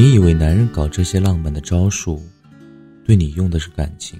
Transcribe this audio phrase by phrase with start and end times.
[0.00, 2.22] 你以为男人搞这些浪漫的招数，
[3.04, 4.18] 对你用的是感情，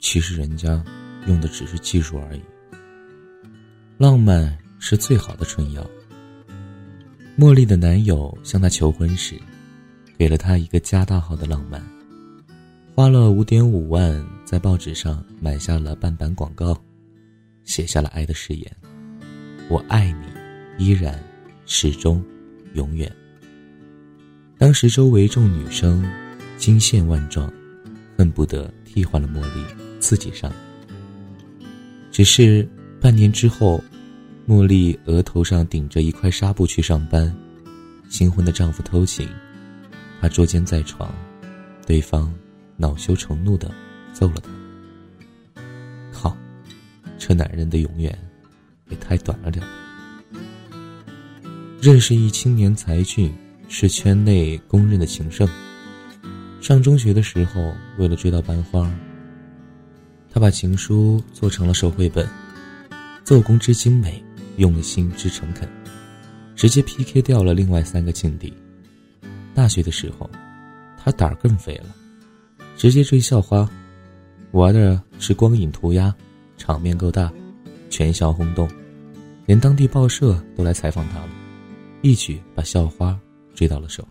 [0.00, 0.84] 其实人家
[1.28, 2.42] 用的只是技术而已。
[3.98, 5.88] 浪漫是最好的春药。
[7.38, 9.40] 茉莉的男友向她求婚时，
[10.18, 11.80] 给了她一个加大号的浪漫，
[12.92, 16.76] 花了五点五万在报纸上买下了半版广告，
[17.62, 18.76] 写下了爱的誓言
[19.70, 21.16] ：“我爱你，依然，
[21.64, 22.20] 始终，
[22.74, 23.08] 永远。”
[24.60, 26.04] 当时周围众女生
[26.58, 27.50] 惊羡万状，
[28.14, 29.64] 恨不得替换了茉莉
[29.98, 30.52] 自己上。
[32.10, 32.68] 只是
[33.00, 33.82] 半年之后，
[34.46, 37.34] 茉莉额头上顶着一块纱布去上班，
[38.10, 39.26] 新婚的丈夫偷情，
[40.20, 41.10] 她捉奸在床，
[41.86, 42.30] 对方
[42.76, 43.74] 恼羞成怒的
[44.12, 45.62] 揍了她。
[46.12, 46.36] 靠，
[47.16, 48.14] 这男人的永远
[48.90, 49.64] 也太短了点。
[51.80, 53.34] 认识一青年才俊。
[53.72, 55.48] 是圈内公认的情圣。
[56.60, 58.92] 上中学的时候，为了追到班花，
[60.28, 62.28] 他把情书做成了手绘本，
[63.24, 64.22] 做工之精美，
[64.56, 65.68] 用心之诚恳，
[66.56, 68.52] 直接 PK 掉了另外三个劲敌。
[69.54, 70.28] 大学的时候，
[70.98, 71.86] 他胆儿更肥了，
[72.76, 73.70] 直接追校花，
[74.50, 76.12] 玩的是光影涂鸦，
[76.58, 77.32] 场面够大，
[77.88, 78.68] 全校轰动，
[79.46, 81.28] 连当地报社都来采访他了，
[82.02, 83.16] 一举把校花。
[83.60, 84.08] 追到了手。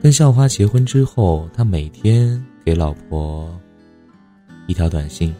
[0.00, 3.60] 跟校花结婚之后，他每天给老婆
[4.68, 5.34] 一条短信，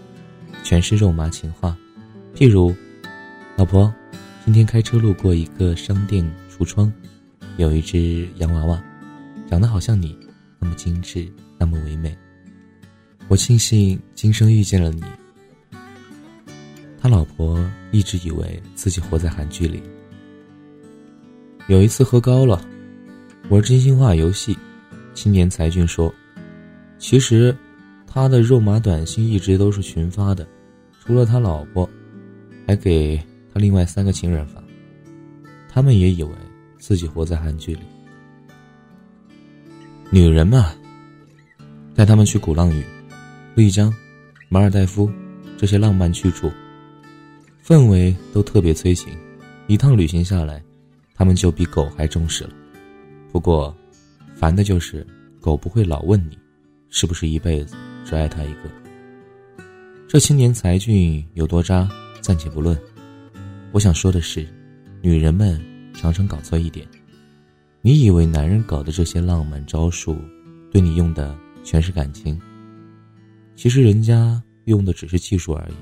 [0.65, 1.77] 全是肉麻情话，
[2.35, 2.75] 譬如
[3.57, 3.95] ：“老婆，
[4.45, 6.93] 今天开车路过一个商店橱窗，
[7.57, 8.83] 有一只洋娃娃，
[9.49, 10.19] 长得好像你，
[10.59, 12.19] 那么精致，那么唯美。
[13.29, 15.05] 我庆幸今生遇见了你。”
[16.99, 19.81] 他老婆一直以为自己活在韩剧里。
[21.69, 22.65] 有一次喝高了，
[23.49, 24.57] 玩真心话游戏，
[25.15, 26.15] 青年才俊说
[26.97, 27.53] ：“其实，
[28.07, 30.47] 他的肉麻短信一直都是群发的，
[31.01, 31.89] 除了他老婆，
[32.69, 33.21] 还给
[33.53, 34.63] 他另外三个情人发。
[35.69, 36.31] 他们也以为
[36.79, 37.81] 自己活在韩剧里。
[40.09, 40.73] 女人嘛，
[41.97, 42.81] 带他们去鼓浪屿、
[43.57, 43.93] 丽江、
[44.49, 45.11] 马尔代夫
[45.59, 46.49] 这些浪漫去处，
[47.61, 49.13] 氛围都特别催情，
[49.67, 50.63] 一趟旅行下来。”
[51.17, 52.51] 他们就比狗还重视了，
[53.33, 53.75] 不过，
[54.35, 55.05] 烦的就是
[55.41, 56.39] 狗不会老问你，
[56.91, 58.71] 是不是一辈子只爱他一个。
[60.07, 61.89] 这青年才俊有多渣，
[62.21, 62.79] 暂且不论。
[63.73, 64.47] 我想说的是，
[65.01, 65.59] 女人们
[65.95, 66.87] 常常搞错一点，
[67.81, 70.17] 你以为男人搞的这些浪漫招数，
[70.71, 71.35] 对你用的
[71.65, 72.39] 全是感情，
[73.55, 75.75] 其实人家用的只是技术而已。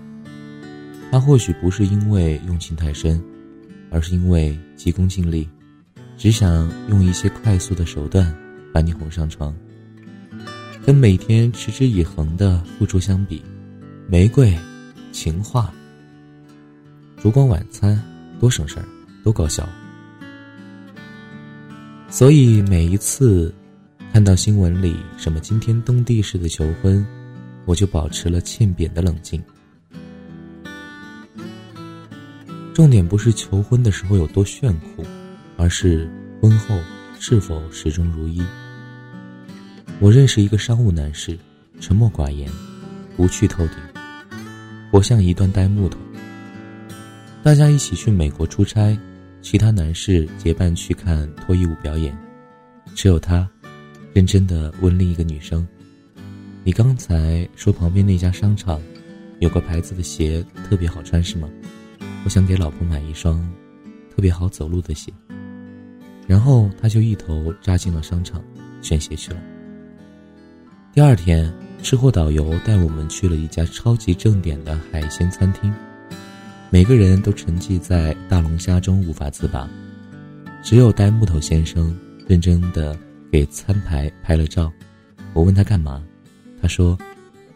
[1.11, 3.21] 他或许不是因为用情太深。
[3.95, 5.49] 而是因为急功近利，
[6.19, 8.35] 只想用一些快速的手段
[8.73, 9.55] 把你哄上床。
[10.85, 13.41] 跟每天持之以恒的付出相比，
[14.09, 14.53] 玫瑰、
[15.13, 15.73] 情话、
[17.17, 18.03] 烛光晚餐
[18.41, 18.85] 多省事儿，
[19.23, 19.67] 多高效。
[22.11, 23.55] 所以每一次
[24.13, 27.07] 看到新闻里什么惊天动地式的求婚，
[27.65, 29.41] 我就保持了欠扁的冷静。
[32.75, 35.05] 重点不是求婚的时候有多炫酷，
[35.57, 36.11] 而是
[36.43, 36.77] 婚后
[37.21, 38.43] 是否始终如一。
[40.01, 41.39] 我认识一个商务男士，
[41.81, 42.51] 沉默寡言，
[43.17, 43.77] 无趣透顶，
[44.91, 46.01] 活像一段呆木头。
[47.45, 48.99] 大家一起去美国出差，
[49.41, 52.13] 其他男士结伴去看脱衣舞表演，
[52.93, 53.49] 只有他
[54.13, 55.65] 认真的问另一个女生
[56.65, 58.83] ：“你刚才说旁边那家商场
[59.39, 61.49] 有个牌子的鞋特别好穿，是吗？”
[62.25, 63.39] 我想给老婆买一双
[64.11, 65.13] 特别好走路的鞋，
[66.27, 68.43] 然后他就一头扎进了商场
[68.81, 69.39] 选鞋去了。
[70.95, 71.53] 第二天，
[71.83, 75.71] 吃货导游带我们去了一家超级正点的海鲜餐厅，
[76.71, 79.69] 每个人都沉寂在大龙虾中无法自拔，
[80.63, 81.95] 只有呆木头先生
[82.27, 82.99] 认真的
[83.31, 84.73] 给餐牌拍了照。
[85.35, 86.03] 我问他干嘛，
[86.63, 86.97] 他说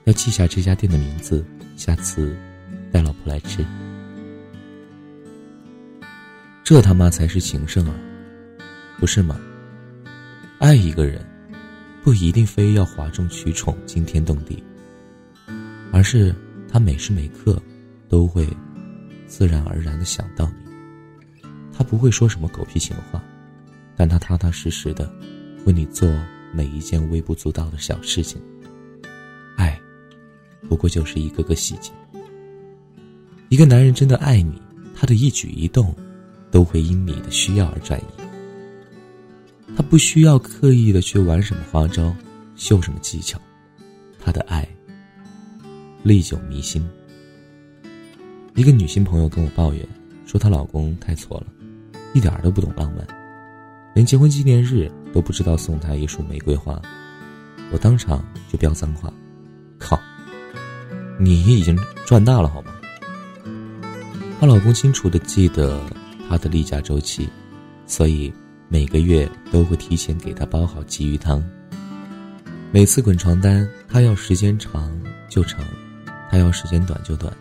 [0.04, 1.42] 要记下这家店的名字，
[1.75, 2.37] 下次
[2.92, 3.64] 带老婆来吃。
[6.68, 7.94] 这他妈才是情圣啊，
[8.98, 9.40] 不是吗？
[10.58, 11.24] 爱一个人，
[12.02, 14.62] 不一定非要哗众取宠、惊天动地，
[15.90, 16.34] 而是
[16.70, 17.58] 他每时每刻
[18.06, 18.46] 都会
[19.26, 21.48] 自然而然的想到你。
[21.72, 23.24] 他不会说什么狗屁情话，
[23.96, 25.10] 但他踏踏实实的
[25.64, 26.06] 为你做
[26.52, 28.38] 每一件微不足道的小事情。
[29.56, 29.80] 爱，
[30.68, 31.90] 不过就是一个个细节。
[33.48, 34.60] 一个男人真的爱你，
[34.94, 35.96] 他的一举一动。
[36.50, 38.04] 都会因你的需要而转移。
[39.76, 42.14] 他不需要刻意的去玩什么花招，
[42.56, 43.40] 秀什么技巧，
[44.18, 44.66] 他的爱
[46.02, 46.86] 历久弥新。
[48.54, 49.86] 一个女性朋友跟我抱怨
[50.26, 51.46] 说，她老公太挫了，
[52.12, 53.06] 一点都不懂浪漫，
[53.94, 56.80] 连结婚纪念日都不知道送她一束玫瑰花。
[57.70, 59.12] 我当场就飙脏话
[59.78, 60.00] ：“靠！
[61.20, 62.74] 你已经赚大了好吗？”
[64.40, 65.80] 她老公清楚的记得
[66.28, 67.28] 她的例假周期，
[67.86, 68.32] 所以
[68.69, 71.42] 每个月都会提前给她煲好鲫鱼汤。
[72.70, 75.64] 每次滚床单，他要时间长就长，
[76.30, 77.34] 他要时间短就短。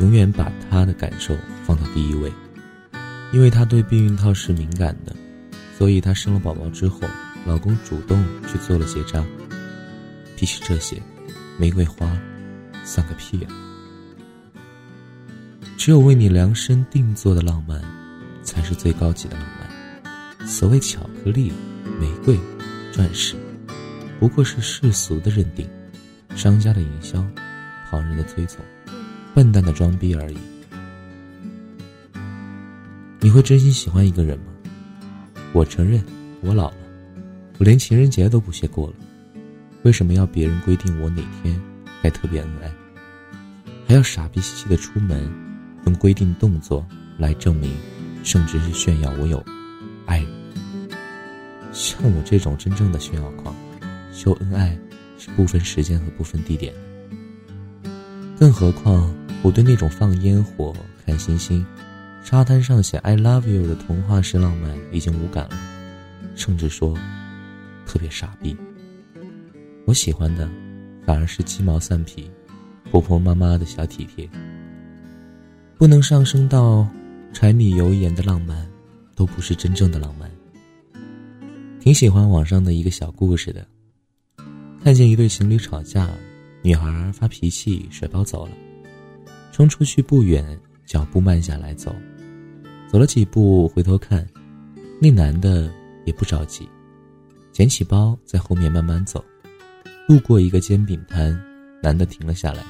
[0.00, 1.34] 永远把她的感受
[1.64, 2.30] 放到第一位，
[3.32, 5.16] 因为她对避孕套是敏感的，
[5.76, 7.00] 所以她生了宝宝之后，
[7.46, 9.24] 老公主动去做了结扎。
[10.36, 11.02] 比起这些，
[11.58, 12.06] 玫瑰花
[12.84, 13.50] 算个屁啊！
[15.76, 17.82] 只有为你量身定做的浪漫，
[18.48, 20.48] 才是最高级的浪漫。
[20.48, 21.52] 所谓巧克力、
[22.00, 22.38] 玫瑰、
[22.90, 23.36] 钻石，
[24.18, 25.68] 不过是世俗的认定，
[26.34, 27.22] 商家的营销，
[27.90, 28.64] 旁人的推崇。
[29.34, 30.38] 笨蛋的装逼而已。
[33.20, 34.46] 你会真心喜欢一个人吗？
[35.52, 36.02] 我承认，
[36.40, 36.76] 我老了，
[37.58, 38.94] 我连情人节都不屑过了。
[39.82, 41.60] 为什么要别人规定我哪天
[42.02, 42.72] 该特别恩爱，
[43.86, 45.30] 还要傻逼兮兮的出门，
[45.84, 46.84] 用规定动作
[47.18, 47.70] 来证明，
[48.28, 49.42] 甚至是炫耀我有
[50.04, 50.28] 爱人？
[51.72, 53.56] 像我这种真正的炫耀狂，
[54.12, 54.78] 秀恩爱
[55.16, 56.74] 是不分时间和不分地点。
[58.38, 59.10] 更何况。
[59.40, 60.74] 我对那种放烟火、
[61.06, 61.64] 看星星、
[62.24, 65.56] 沙滩上写 “I love you” 的童话式浪漫已经无感了，
[66.34, 66.98] 甚至说
[67.86, 68.56] 特别傻逼。
[69.84, 70.48] 我喜欢的
[71.06, 72.28] 反而是鸡毛蒜皮、
[72.90, 74.28] 婆婆妈妈的小体贴。
[75.76, 76.84] 不能上升到
[77.32, 78.68] 柴米油盐的浪漫，
[79.14, 80.30] 都不是真正的浪漫。
[81.78, 83.66] 挺喜欢网上的一个小故事的，
[84.82, 86.08] 看见一对情侣吵架，
[86.62, 88.52] 女孩发脾气甩包走了。
[89.52, 91.94] 冲出去不远，脚步慢下来走，
[92.90, 94.26] 走了几步回头看，
[95.00, 95.72] 那男的
[96.04, 96.68] 也不着急，
[97.52, 99.24] 捡起包在后面慢慢走。
[100.08, 101.38] 路过一个煎饼摊，
[101.82, 102.64] 男的停了下来，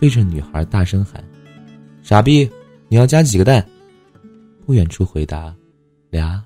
[0.00, 1.22] 对着女孩大声喊
[2.02, 2.48] ：“傻逼，
[2.88, 3.64] 你要加几个蛋？”
[4.64, 5.54] 不远处回答
[6.10, 6.44] ：“俩。”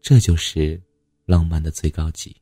[0.00, 0.80] 这就是
[1.24, 2.34] 浪漫的最高级。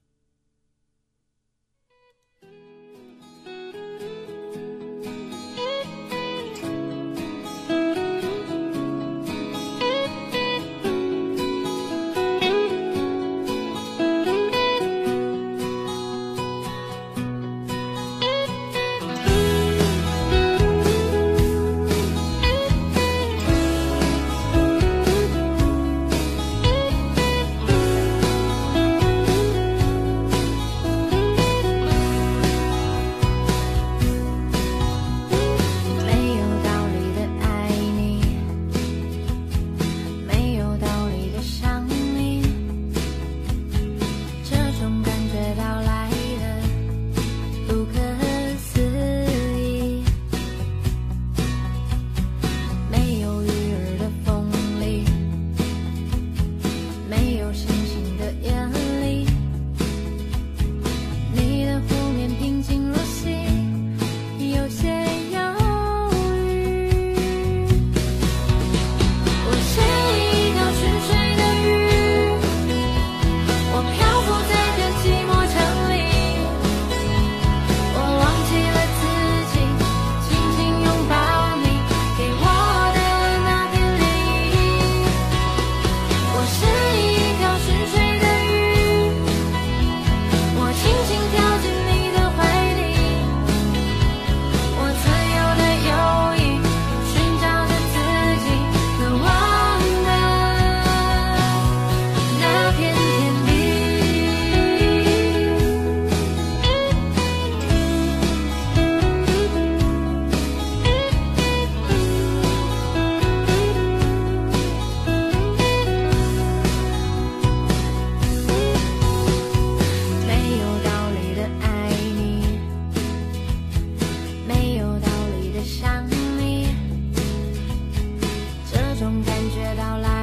[128.94, 130.13] 种感觉到了。